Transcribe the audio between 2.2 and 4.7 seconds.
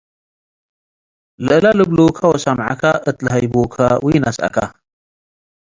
ወሰምዐከ፡ እት ለሀይቡከ ወኢነስአከ።